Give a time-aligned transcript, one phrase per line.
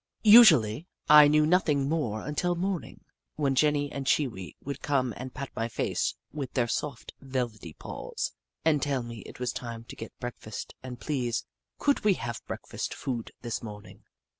[0.23, 3.01] Usually, I knew nothing more until morning,
[3.35, 7.73] when Jenny and Chee Wee would come and pat my face with their soft, velvety
[7.73, 8.31] paws,
[8.65, 11.45] and tell me it was time to get breakfast, and, please,
[11.77, 14.03] could we have breakfast food this morning